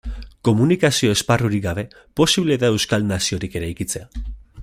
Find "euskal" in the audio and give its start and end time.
2.77-3.07